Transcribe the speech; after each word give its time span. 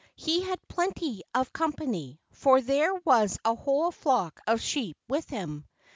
He 0.15 0.41
had 0.41 0.67
plenty 0.67 1.21
of 1.35 1.53
company, 1.53 2.19
for 2.31 2.59
there 2.59 2.95
was 2.95 3.37
a 3.45 3.53
whole 3.53 3.91
flock 3.91 4.41
of 4.47 4.59
sheep 4.59 4.97
with 5.07 5.29
him. 5.29 5.67